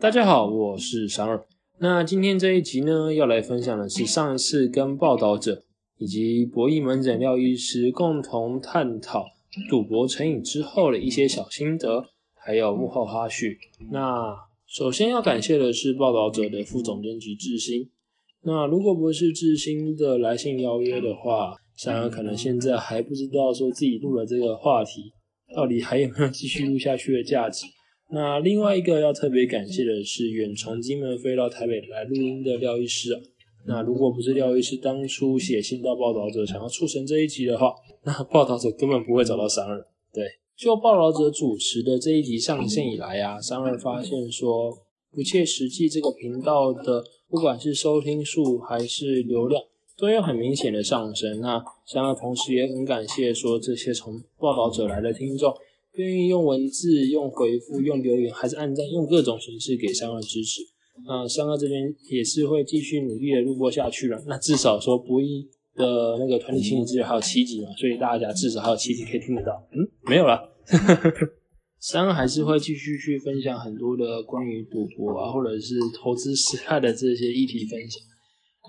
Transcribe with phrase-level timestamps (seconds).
[0.00, 1.44] 大家好，我是三二。
[1.80, 5.64] 那今天这一集呢，要来分享的是上一次跟报道者
[5.96, 9.24] 以及博弈门诊廖医师共同探讨
[9.68, 13.56] 赌博成瘾之后的一些小心得，还有幕后花絮。
[13.90, 14.36] 那
[14.68, 17.90] 首先要感谢的是报道者的副总编辑志兴。
[18.42, 25.12] 那如果不是志兴的来信邀约的话，三二可能现在还不知道说自己录了这个话题，
[25.56, 27.66] 到底还有没有继续录下去的价值。
[28.10, 33.20] 那另外一个要特别感谢的是，远从金门飞到台北来录音的廖医师啊。
[33.66, 39.86] 那如果不是廖医师当初写信到报道者，想要促成这一集的话，那报道者根本不会找到三二。
[40.14, 40.24] 对，
[40.56, 44.72] 就报道者主持的这一集上线以来啊，三二发现说
[45.12, 49.62] 不切实际，这个频道的不管是收听数还是流量
[49.98, 51.40] 都有很明显的上升。
[51.40, 55.52] 那三二同时也很感谢说这些从报道者来的听众。
[56.02, 60.62] 愿意用文字、用回复、用留言，还是按赞，用各种形式给三二支持。
[61.06, 64.22] 那三二这边也是会继续努力的录播下去了。
[64.26, 69.52] 那至少说博弈的那个团体心理治疗还有七集嘛，所以大家至少还有七集可以听得到。
[69.72, 70.56] 嗯，没有了。
[71.80, 78.02] 三二还是会继续去分享很多的关于赌博啊，或者是投资失败的这些议题分享。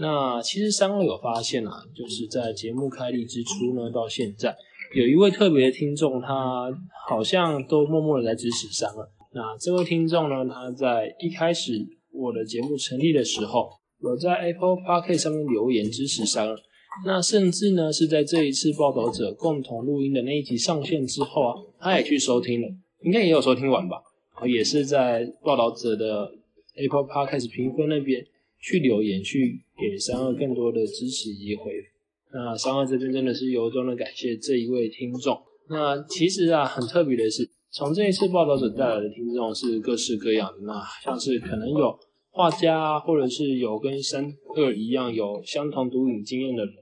[0.00, 4.56] 那其实三二有发现啊，就是在节目开立之初呢，到现在。
[4.94, 6.70] 有一位特别的听众，他
[7.08, 9.08] 好像都默默的在支持三二。
[9.32, 13.68] 那这位听众呢，他在一开始我的节目成立的时候，
[14.02, 16.56] 有在 Apple Podcast 上面留言支持三二。
[17.04, 22.68] 那甚至呢，是在这一次报道者共同录音的那一集上线之后啊，他也去收听了，
[23.02, 24.02] 应该也有收听完吧？
[24.46, 26.32] 也是在报道者的
[26.76, 28.24] Apple Podcast 评分那边
[28.60, 31.88] 去留言，去给三二更多的支持以及回复。
[32.36, 35.40] 那三二这边真的是由衷的感谢这一位听众。
[35.70, 40.58] 那其实啊，很特别的是，从这一次报道者带来的听众是各式各样的。
[40.66, 41.98] 那像是可能有
[42.30, 46.74] 画家，或者是有跟三二一样有相同毒瘾经验的人。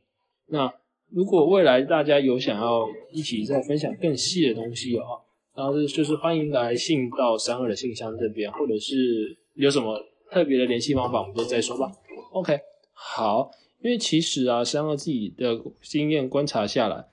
[0.48, 0.74] 那
[1.12, 5.20] 如果未来大家有想要一起再分享更细的东西的话，
[5.54, 9.96] 然后就是欢迎来信到三二的信箱这边，或者是有什么
[10.32, 11.92] 特别的联系方法，我们就再说吧。
[12.32, 12.58] OK，
[12.92, 13.48] 好。
[13.84, 17.04] 因为其实啊，三二自己的经验观察下来，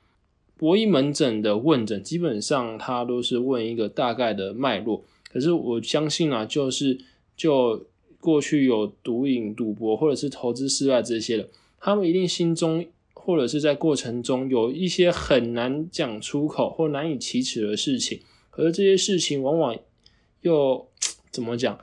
[0.56, 5.04] 博弈门诊的问诊基本上他都是问一个大概的脉络。
[5.30, 6.98] 可是我相信啊，就是
[7.36, 7.88] 就
[8.22, 18.22] 过去有毒瘾、赌博或者是投资失败这些的，他们一定心中或者是在过程中有一些很难讲出口或难以启齿的事情。
[18.50, 19.76] 可是这些事情往往
[20.40, 20.88] 又
[21.30, 21.78] 怎么讲？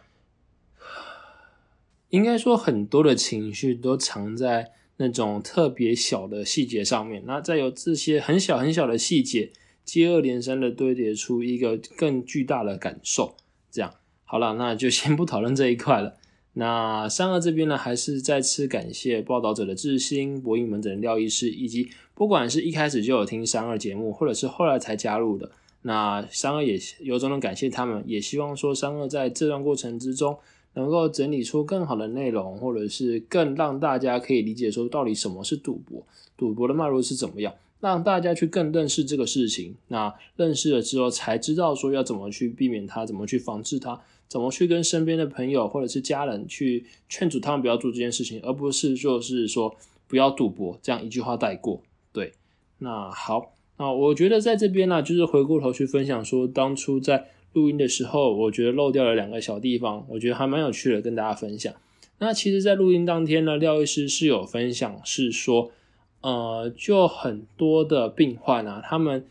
[2.08, 4.72] 应该说很多的情绪都藏在。
[4.98, 9.50] 那种特别小的细节上面，那再有这些很小很小的细节
[9.84, 13.34] 接二连三的堆叠出一个更巨大的感受。
[13.70, 13.94] 这样
[14.24, 16.16] 好了，那就先不讨论这一块了。
[16.54, 30.36] 那三二这边呢，还是再次感谢报道者的志新、博弈门诊廖医师，以及不管是一开始就有听三二节目，或者是后来才加入的，那三二也由衷的感谢他们，也希望说三二在这段过程之中。
[30.78, 36.06] 能够整理出更好的内容，或者是更让大家可以理解说到底什么是赌博，
[36.36, 39.74] 赌博的脉络是怎么样，让大家去更认识这个事情。
[39.88, 49.74] 那认识了之后，才知道说要怎么去避免它，怎么去防治它，怎么去跟身边的朋友或者是家人去劝阻他们不要做这件事情，而不是就是说
[50.06, 51.82] 不要赌博这样一句话带过。
[52.12, 52.32] 对，
[52.78, 57.30] 那好，那我觉得在这边呢，就是回过头去分享说当初在。
[57.52, 61.74] 录音的时候，我觉得漏掉了两个小地方，我觉得还蛮有趣的，跟大家分享。
[62.18, 65.70] 那其实，在录音当天呢，廖医师是有分享，是说，
[66.20, 69.24] 呃，就很多的病患啊，他们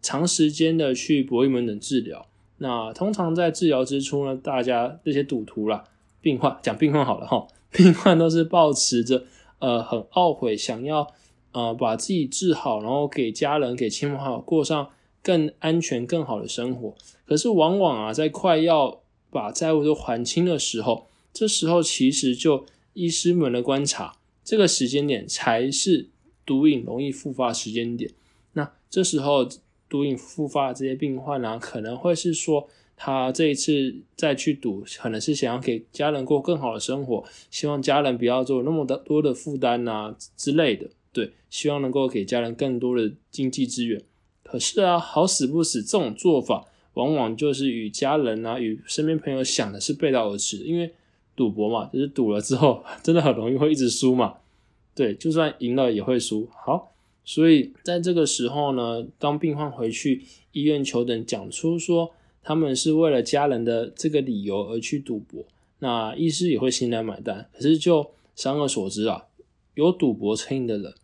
[0.00, 2.26] 长时间的去博弈门诊治疗，
[2.58, 5.84] 那通常在治疗之初呢，大家这些赌徒啦，
[6.20, 9.24] 病患讲病患好了哈， 病患都是抱持着
[9.58, 11.10] 呃很懊悔，想要
[11.52, 14.90] 呃把自己治好，然后给家人、给亲朋好友过上。
[15.24, 26.10] 更安全、更好的生活，可是往往啊，在快要把债务都还清的时候，这时候其实就医师们的观察，这个时间点才是
[26.44, 28.10] 毒瘾容易复发时间点。
[28.52, 29.48] 那这时候
[29.88, 44.02] 毒瘾复发的这些病患呢，可能会是说，他这一次再去赌，可能是想要给家人过更好的生活，希望家人不要做那么的多的负担呐之类的，对，希望能够给家人更多的经济资源。
[44.54, 50.58] 可是啊，好死不死，这种做法往往就是与家人啊、与身边朋友想的是背道而驰。
[50.58, 50.92] 因为
[51.34, 54.34] 赌博嘛，就是赌了之后， 真的很容易会一直输嘛。
[54.94, 56.48] 对，就算赢了也会输。
[56.64, 56.92] 好，
[57.24, 60.22] 所以在这个时候呢，当病患回去
[60.52, 65.44] 医院求诊，讲出说他们是为了家人的这个理由而去赌博，
[65.80, 67.50] 那医师也会欣然买单。
[67.52, 69.24] 可是就三二所知啊，
[69.74, 70.94] 有赌博成瘾的人，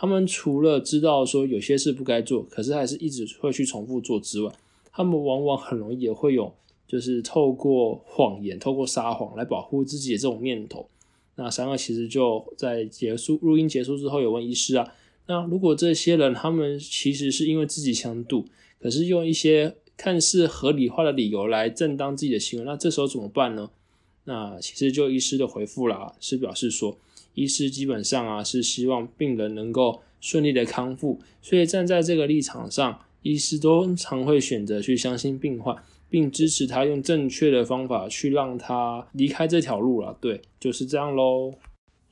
[0.00, 4.50] 他们除了知道说有些事不该做，可是还是一直会去重复做之外，
[4.90, 6.54] 他们往往很容易也会有，
[6.88, 10.88] 就是透过谎言、透过撒谎来保护自己的这种念头。
[11.34, 14.90] 那三二其实就在结束录音结束之后，有问医师啊，
[15.26, 18.46] 那如果这些人他们其实是因为自己想赌，
[18.80, 23.68] 可是用一些看似合理化的理由来正当自己的行为，那这时候怎么办呢？
[24.24, 26.96] 那其实就医师的回复啦，是表示说，
[27.34, 35.76] 医师基本上啊是希望病人能够顺利的康复，所以站在这个立场上，医师都常会选择去相信病患，
[36.08, 40.16] 并支持他用正确的方法去让他离开这条路了。
[40.20, 41.54] 对，就是这样喽。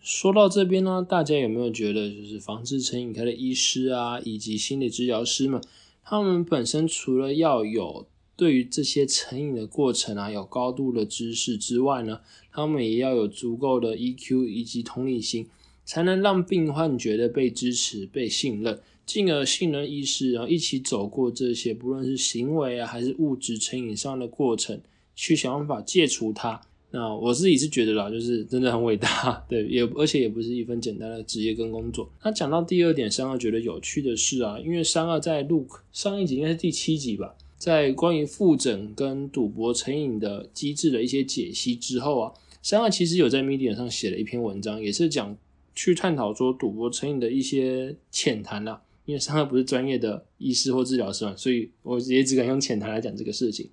[0.01, 5.61] 说到这边呢，大家有没有觉得，就是防治成瘾科的医师啊，以及心理治疗师们，
[6.05, 8.07] 他们本身除了要有
[8.37, 12.21] 对于这些成瘾的过程啊，有高度的知识之外呢，
[12.59, 15.47] 他们也要有足够的 EQ 以及同理心，
[15.85, 24.81] 才能让病患觉得被支持、被信任，进而信任医师，然后一起走过这些不论是行为啊，还是物质成瘾上的过程，
[25.15, 26.61] 去想办法戒除它。
[26.91, 32.11] 那我自己是觉得啦，就是真的很伟大， 对，也而且也不是一份简单的职业跟工作。
[32.25, 42.33] 那讲到第二点，三二觉得有趣的是啊，因为三二在录上一集应该是第七集吧，在关于复诊跟赌博成瘾的机制的一些解析之后啊，
[42.69, 45.35] 三二其实有在 Medium 上写了一篇文章，也是讲
[45.75, 48.83] 去探讨说赌博成瘾的一些浅谈啦。
[49.07, 53.71] 因为三二不是专业的医师或治疗师嘛，所以我也只敢用浅谈来讲这个事情。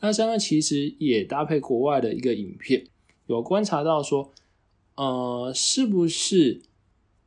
[0.00, 2.84] 那三二其实也搭配国外的一个影片，
[3.28, 4.32] 有观察到说，
[4.96, 6.60] 呃，是不是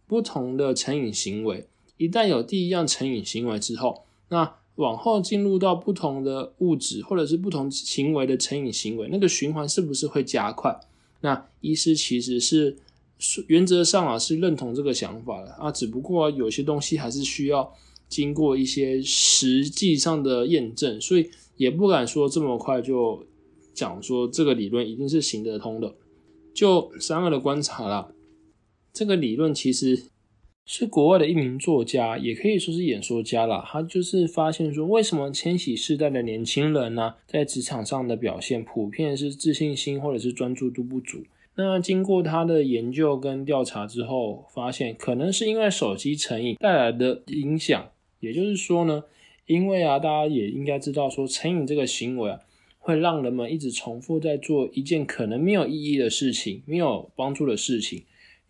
[0.07, 10.77] 不同的成瘾行为，一旦有第一样成瘾行为之后，那往后进入到不同的物质或者是不同行为的成瘾行为，那个循环是不是会加快？
[11.21, 12.77] 那医师其实是
[13.47, 17.73] 原则上啊是认同这个想法的啊，只不过有些东西还是需要
[18.07, 21.29] 经过一些实际上的验证，所以。
[21.57, 23.25] 也不敢说这么快就
[23.73, 25.95] 讲说这个理论一定是行得通的。
[26.53, 28.11] 就三个的观察啦，
[28.93, 30.03] 这个理论其实
[30.67, 33.65] 是国外的一名作家，也可以说是演说家啦。
[33.67, 41.23] 他就是发现说，为什么千禧世代的年轻人呢，在职场上的表现普遍是自信心或者是专注度不足。
[41.55, 47.89] 那经过他的研究跟调查之后，发现可能是因为手机成瘾带来的影响。
[48.19, 49.05] 也就是说呢。
[49.45, 52.41] 因为啊，大家也应该知道，说成瘾这个行为啊，
[52.79, 58.03] 会让人们一直重复在做一件可能没有意义的事情、没有帮助的事情，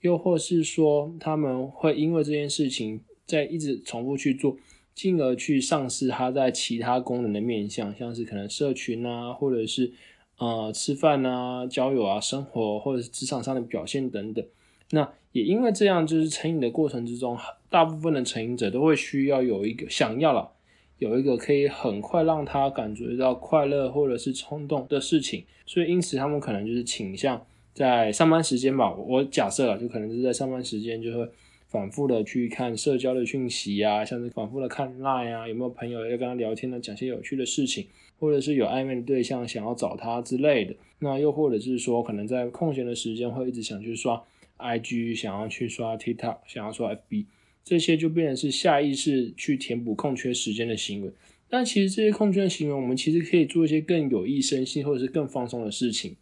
[0.08, 4.56] 又或是说他们会因为这件事情在一直重复去做，
[4.96, 9.92] 进而去丧失他在其他功能的面向，像是可能社群啊，或者是
[10.38, 14.46] 呃吃饭啊、交友啊、生活或者是职场上的表现等等。
[14.92, 17.38] 那也因为这样，就是成瘾的过程之中，
[17.70, 20.54] 大部分的成瘾者都会需要有一个想要了。
[21.00, 27.46] 有一个可以很快让他感觉到快乐或者是冲动的事情，所以因此他们可能就是倾向
[27.78, 28.92] 在上班时间吧。
[28.92, 31.30] 我假设了，就可能是在上班时间就会
[31.68, 37.86] 反复的去看社交的讯息啊，像是反复的看 line 啊，有没有朋友要跟他聊天呢，讲些有趣的事情，
[38.18, 40.76] 或者是有暧昧的对象想要找他之类的。
[40.98, 44.20] 那又或者是说，可能在空闲的时间会一直想去刷
[44.58, 47.26] IG，想要去刷 TikTok，想要刷 FB。
[47.64, 51.12] 这些就变成是下意识去填补空缺时间的行为，
[51.50, 56.16] 但其实这些空缺的行为，我们其实可以做一些更有益身心或者是更放松的事情，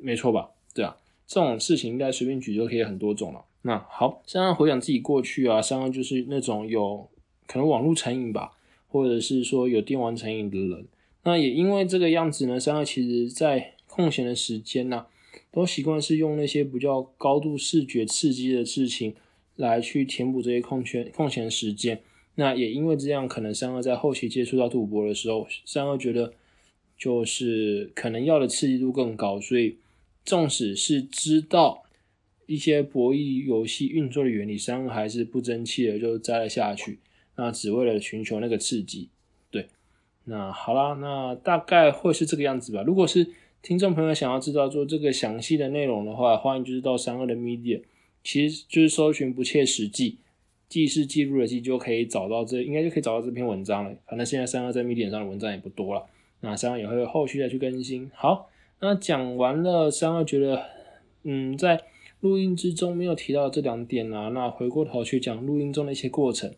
[0.00, 0.50] 没错吧？
[0.74, 3.44] 对啊，这种事情应该随便举就可以很多种了。
[3.62, 7.08] 那好，现在回想自己过去啊，像就是那种有
[7.46, 8.50] 可能网络成瘾吧，
[8.88, 10.86] 或者是说有电玩成瘾的人，
[11.22, 15.06] 那也因为这个样子呢，三二其实在空闲的时间呢，
[15.50, 19.14] 都习惯是用那些比较高度视觉刺激的事情。
[19.56, 22.02] 来去填补这些空缺空闲时间，
[22.34, 26.32] 那也因为这样，可能三二在后期接触到赌博的时候，三二觉得
[26.98, 29.76] 就是可能要的刺激度更高，所以
[30.24, 31.84] 纵使是知道
[32.46, 36.98] 一些博弈游戏运作的原理，三二还是不争气的就栽了下去，
[37.36, 39.10] 那只为了寻求那个刺激。
[39.50, 39.68] 对，
[40.24, 42.82] 那好啦，那大概会是这个样子吧。
[42.82, 43.28] 如果是
[43.62, 47.82] 听众朋友想要知道做这个详细的内容的话，欢迎就是到三二的 media。
[48.22, 50.16] 其实就是搜寻不切实际，
[50.66, 53.94] 记事记录的记就可以找到这，应该就可以找到这篇文章了。
[54.06, 56.06] 反正现在三二在 media 上的文章也不多了，
[56.40, 58.10] 那三二也会后续再去更新。
[58.14, 58.48] 好，
[58.80, 60.62] 那讲完了，三二觉得，
[61.22, 61.82] 嗯，在
[62.20, 66.52] 录音之中没有提到这两点啊，那回过头去讲录音中的一些过程。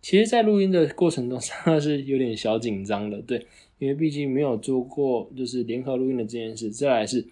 [0.00, 3.46] 其实，在录音的过程中， 三二是有点小紧张的，对，
[3.78, 6.70] 因为毕竟没有做过就是联合录音的这件事。
[6.70, 7.26] 再来是。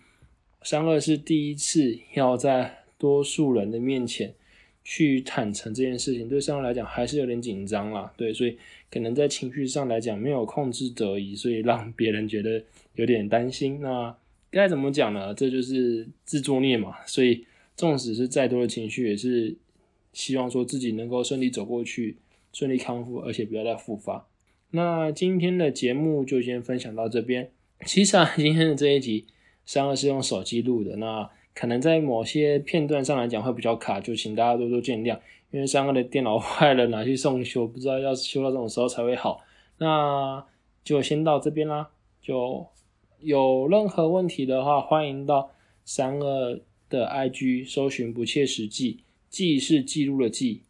[0.64, 4.32] 三二是第一次要在多数人的面前
[4.84, 8.12] 去坦诚这件事情，对三二来讲还是有点紧张啦。
[8.16, 8.56] 对，所以
[8.88, 12.62] 可能在情绪上来讲没有控制得宜，所以让别人觉得
[12.94, 13.80] 有点担心。
[13.80, 14.14] 那
[14.52, 15.34] 该怎么讲呢？
[15.34, 16.94] 这就是自作孽嘛。
[17.06, 17.44] 所以
[17.74, 19.56] 纵使是再多的情绪，也是
[20.12, 22.18] 希望说自己能够顺利走过去，
[22.52, 24.28] 顺利康复，而且不要再复发。
[24.70, 27.50] 那今天的节目就先分享到这边。
[27.84, 29.26] 其实啊，今天的这一集
[29.66, 35.18] 三个是用手机录的，那可能在某些片段上来讲会比较卡，就请大家多多见谅。
[35.50, 39.40] 因为三个的电脑坏了，拿去送修，不知道要修到什么时候才会好。
[39.78, 40.42] 那
[40.82, 41.90] 就先到这边啦。
[42.22, 42.66] 就
[43.22, 45.52] 有任何问题的话，欢迎到
[45.84, 46.60] 三二
[46.90, 49.00] 的 IG 搜寻“不切实际”，
[49.30, 50.62] 记是记录的记，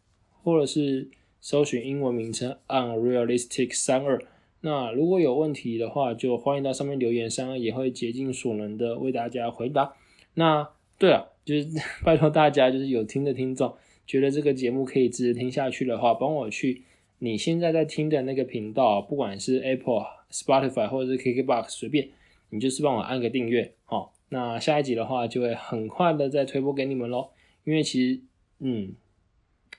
[0.43, 1.09] 或者是
[1.41, 4.21] 搜寻英文名称 “unrealistic 三二”。
[4.61, 9.93] 那如果有问题的话，就欢迎到上面留言，三二也会竭尽所能的为大家回答。
[10.35, 11.67] 那对了，就是
[12.05, 13.73] 拜托大家，就是有听的听众，
[14.05, 16.83] 觉得这个节目可以值得听下去的话，帮我去
[17.19, 22.07] 你现在在听的那个频道，不管是 Apple、Spotify 或者是 KKBox，随便，
[22.53, 24.13] 你就是帮我按个订阅，好。
[24.29, 27.31] 那下一集的话，就会很快的再推播给你们喽。
[27.63, 28.21] 因为其实，
[28.59, 28.93] 嗯，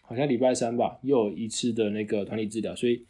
[0.03, 3.07] 好像礼拜三吧，又有一次的那个团体治疗，所以。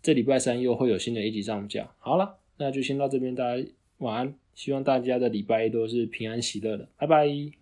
[0.00, 1.92] 这礼拜三又会有新的一集上架。
[1.98, 3.66] 好了，那就先到这边，大家
[3.98, 4.32] 晚安。
[4.54, 7.52] 希望大家的礼拜一都是平安喜乐的，拜拜。